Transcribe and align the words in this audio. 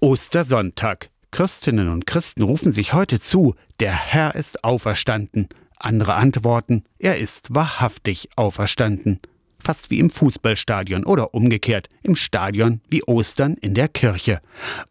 Ostersonntag. 0.00 1.10
Christinnen 1.32 1.88
und 1.88 2.06
Christen 2.06 2.42
rufen 2.42 2.72
sich 2.72 2.92
heute 2.92 3.18
zu, 3.18 3.54
der 3.80 3.92
Herr 3.92 4.36
ist 4.36 4.62
auferstanden. 4.62 5.48
Andere 5.76 6.14
antworten, 6.14 6.84
er 7.00 7.18
ist 7.18 7.52
wahrhaftig 7.52 8.28
auferstanden. 8.36 9.18
Fast 9.58 9.90
wie 9.90 9.98
im 9.98 10.08
Fußballstadion 10.08 11.04
oder 11.04 11.34
umgekehrt, 11.34 11.88
im 12.02 12.14
Stadion 12.14 12.80
wie 12.88 13.02
Ostern 13.02 13.54
in 13.54 13.74
der 13.74 13.88
Kirche. 13.88 14.40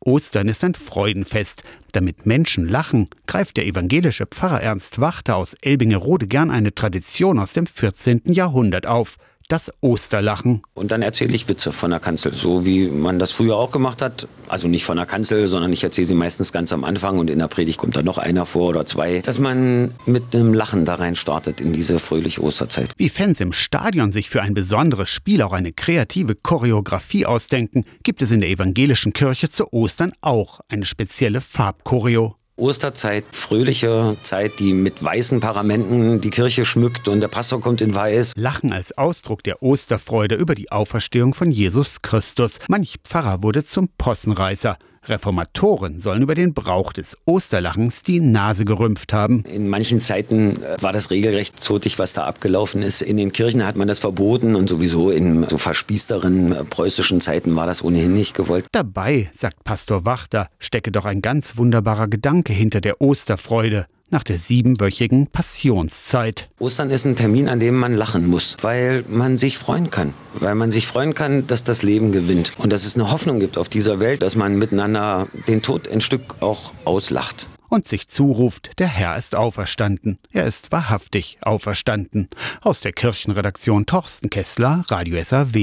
Ostern 0.01 0.49
ist 0.49 0.65
ein 0.65 0.75
Freudenfest. 0.75 1.63
Damit 1.93 2.25
Menschen 2.25 2.67
lachen, 2.67 3.09
greift 3.27 3.55
der 3.55 3.65
evangelische 3.65 4.25
Pfarrer 4.25 4.61
Ernst 4.61 4.99
Wachter 4.99 5.37
aus 5.37 5.55
Elbingerode 5.61 6.27
gern 6.27 6.51
eine 6.51 6.75
Tradition 6.75 7.39
aus 7.39 7.53
dem 7.53 7.65
14. 7.65 8.23
Jahrhundert 8.25 8.87
auf 8.87 9.15
das 9.47 9.71
Osterlachen. 9.81 10.61
Und 10.73 10.91
dann 10.91 11.01
erzähle 11.01 11.33
ich 11.33 11.47
Witze 11.47 11.71
von 11.71 11.91
der 11.91 11.99
Kanzel, 11.99 12.33
so 12.33 12.65
wie 12.65 12.87
man 12.87 13.19
das 13.19 13.31
früher 13.31 13.55
auch 13.55 13.71
gemacht 13.71 14.01
hat. 14.01 14.27
Also 14.47 14.67
nicht 14.67 14.83
von 14.83 14.97
der 14.97 15.05
Kanzel, 15.05 15.47
sondern 15.47 15.71
ich 15.71 15.83
erzähle 15.83 16.07
sie 16.07 16.13
meistens 16.13 16.51
ganz 16.51 16.73
am 16.73 16.83
Anfang 16.83 17.17
und 17.17 17.29
in 17.29 17.39
der 17.39 17.47
Predigt 17.47 17.77
kommt 17.77 17.95
da 17.95 18.03
noch 18.03 18.17
einer 18.17 18.45
vor 18.45 18.69
oder 18.69 18.85
zwei. 18.85 19.19
Dass 19.19 19.39
man 19.39 19.93
mit 20.05 20.35
einem 20.35 20.53
Lachen 20.53 20.85
da 20.85 20.95
rein 20.95 21.15
startet 21.15 21.61
in 21.61 21.73
diese 21.73 21.99
fröhliche 21.99 22.41
Osterzeit. 22.41 22.91
Wie 22.97 23.09
Fans 23.09 23.39
im 23.39 23.53
Stadion 23.53 24.11
sich 24.11 24.29
für 24.29 24.41
ein 24.41 24.53
besonderes 24.53 25.09
Spiel 25.09 25.41
auch 25.41 25.53
eine 25.53 25.71
kreative 25.71 26.35
Choreografie 26.35 27.25
ausdenken, 27.25 27.85
gibt 28.03 28.21
es 28.21 28.31
in 28.31 28.41
der 28.41 28.49
evangelischen 28.49 29.13
Kirche 29.13 29.49
zu 29.49 29.71
Ostern 29.71 30.11
auch 30.21 30.59
eine 30.67 30.85
spezielle 30.85 31.41
Farbchoreo. 31.41 32.35
Osterzeit, 32.57 33.23
fröhliche 33.31 34.17
Zeit, 34.23 34.59
die 34.59 34.73
mit 34.73 35.03
weißen 35.03 35.39
Paramenten 35.39 36.21
die 36.21 36.31
Kirche 36.31 36.65
schmückt 36.65 37.07
und 37.07 37.21
der 37.21 37.27
Pastor 37.27 37.61
kommt 37.61 37.81
in 37.81 37.93
weiß. 37.93 38.33
Lachen 38.35 38.73
als 38.73 38.97
Ausdruck 38.97 39.43
der 39.43 39.61
Osterfreude 39.61 40.35
über 40.35 40.55
die 40.55 40.71
Auferstehung 40.71 41.35
von 41.35 41.51
Jesus 41.51 42.01
Christus. 42.01 42.59
Manch 42.67 42.95
Pfarrer 43.03 43.43
wurde 43.43 43.63
zum 43.63 43.89
Possenreißer. 43.97 44.77
Reformatoren 45.09 45.99
sollen 45.99 46.21
über 46.21 46.35
den 46.35 46.53
Brauch 46.53 46.93
des 46.93 47.17
Osterlachens 47.25 48.01
die 48.01 48.19
Nase 48.19 48.65
gerümpft 48.65 49.13
haben. 49.13 49.43
In 49.43 49.67
manchen 49.67 50.01
Zeiten 50.01 50.63
äh, 50.63 50.81
war 50.81 50.93
das 50.93 51.11
regelrecht 51.11 51.61
zotig, 51.61 51.99
was 51.99 52.13
da 52.13 52.25
abgelaufen 52.25 52.81
ist. 52.81 53.01
In 53.01 53.17
den 53.17 53.31
Kirchen 53.31 53.65
hat 53.65 53.75
man 53.75 53.87
das 53.87 53.99
verboten 53.99 54.55
und 54.55 54.67
sowieso 54.67 55.11
in 55.11 55.47
so 55.47 55.57
verspießteren 55.57 56.53
äh, 56.53 56.63
preußischen 56.63 57.21
Zeiten 57.21 57.55
war 57.55 57.67
das 57.67 57.83
ohnehin 57.83 58.13
nicht 58.13 58.33
gewollt. 58.33 58.65
Dabei, 58.71 59.29
sagt 59.33 59.63
Pastor 59.63 60.05
Wachter, 60.05 60.47
stecke 60.59 60.91
doch 60.91 61.05
ein 61.05 61.21
ganz 61.21 61.57
wunderbarer 61.57 62.07
Gedanke 62.07 62.53
hinter 62.53 62.81
der 62.81 63.01
Osterfreude 63.01 63.85
nach 64.09 64.23
der 64.23 64.39
siebenwöchigen 64.39 65.27
Passionszeit. 65.27 66.49
Ostern 66.59 66.89
ist 66.89 67.05
ein 67.05 67.15
Termin, 67.15 67.49
an 67.49 67.59
dem 67.59 67.75
man 67.75 67.93
lachen 67.93 68.27
muss, 68.27 68.57
weil 68.61 69.03
man 69.07 69.37
sich 69.37 69.57
freuen 69.57 69.89
kann. 69.89 70.13
Weil 70.39 70.55
man 70.55 70.71
sich 70.71 70.87
freuen 70.87 71.13
kann, 71.13 71.47
dass 71.47 71.63
das 71.63 71.83
Leben 71.83 72.11
gewinnt. 72.11 72.53
Und 72.57 72.71
dass 72.71 72.85
es 72.85 72.95
eine 72.95 73.11
Hoffnung 73.11 73.39
gibt 73.39 73.57
auf 73.57 73.69
dieser 73.69 73.99
Welt, 73.99 74.21
dass 74.21 74.35
man 74.35 74.57
miteinander 74.57 75.27
den 75.47 75.61
Tod 75.61 75.87
ein 75.87 76.01
Stück 76.01 76.35
auch 76.41 76.71
auslacht. 76.85 77.47
Und 77.69 77.87
sich 77.87 78.07
zuruft, 78.07 78.79
der 78.79 78.87
Herr 78.87 79.17
ist 79.17 79.35
auferstanden. 79.35 80.19
Er 80.31 80.47
ist 80.47 80.71
wahrhaftig 80.71 81.37
auferstanden. 81.41 82.29
Aus 82.61 82.79
der 82.79 82.93
Kirchenredaktion 82.93 83.85
Torsten 83.85 84.29
Kessler, 84.29 84.85
Radio 84.87 85.21
SAW. 85.21 85.57